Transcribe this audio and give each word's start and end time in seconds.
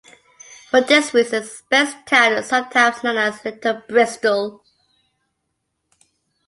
For 0.71 0.81
this 0.81 1.13
reason 1.13 1.43
Speightstown 1.43 2.39
is 2.39 2.47
sometimes 2.47 3.03
known 3.03 3.17
as 3.17 3.45
Little 3.45 3.83
Bristol. 3.87 4.63